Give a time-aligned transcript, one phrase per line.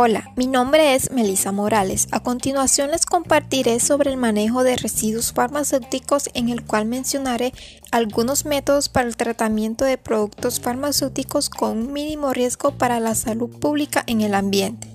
[0.00, 2.06] Hola, mi nombre es Melissa Morales.
[2.12, 7.52] A continuación les compartiré sobre el manejo de residuos farmacéuticos en el cual mencionaré
[7.90, 13.50] algunos métodos para el tratamiento de productos farmacéuticos con un mínimo riesgo para la salud
[13.58, 14.86] pública en el ambiente.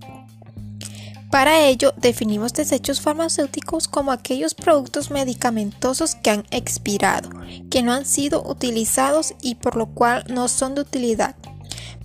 [1.30, 7.30] Para ello, definimos desechos farmacéuticos como aquellos productos medicamentosos que han expirado,
[7.70, 11.36] que no han sido utilizados y por lo cual no son de utilidad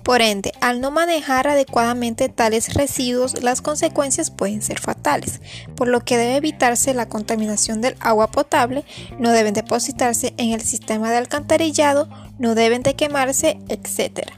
[0.08, 5.42] por ende, al no manejar adecuadamente tales residuos, las consecuencias pueden ser fatales,
[5.76, 8.86] por lo que debe evitarse la contaminación del agua potable,
[9.18, 12.08] no deben depositarse en el sistema de alcantarillado,
[12.38, 14.30] no deben de quemarse, etc.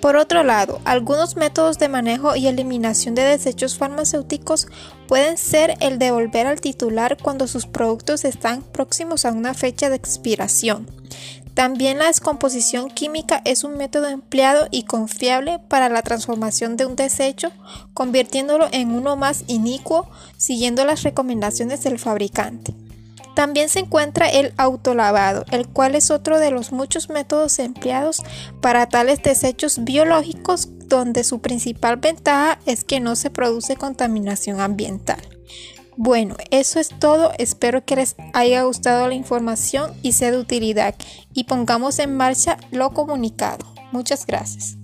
[0.00, 4.68] Por otro lado, algunos métodos de manejo y eliminación de desechos farmacéuticos
[5.08, 9.96] pueden ser el devolver al titular cuando sus productos están próximos a una fecha de
[9.96, 10.86] expiración,
[11.54, 16.96] también la descomposición química es un método empleado y confiable para la transformación de un
[16.96, 17.50] desecho,
[17.92, 22.74] convirtiéndolo en uno más inicuo, siguiendo las recomendaciones del fabricante.
[23.34, 28.22] También se encuentra el autolavado, el cual es otro de los muchos métodos empleados
[28.60, 35.20] para tales desechos biológicos donde su principal ventaja es que no se produce contaminación ambiental.
[35.96, 37.32] Bueno, eso es todo.
[37.38, 40.94] Espero que les haya gustado la información y sea de utilidad
[41.34, 43.66] y pongamos en marcha lo comunicado.
[43.92, 44.81] Muchas gracias.